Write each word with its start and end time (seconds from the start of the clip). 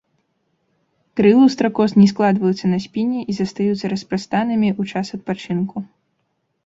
Крылы 1.19 1.37
ў 1.45 1.49
стракоз 1.55 1.89
не 2.01 2.07
складваюцца 2.13 2.65
на 2.73 2.79
спіне 2.85 3.19
і 3.21 3.31
застаюцца 3.41 3.85
распрастанымі 3.95 4.69
ў 4.79 4.95
час 4.97 5.05
адпачынку. 5.19 5.77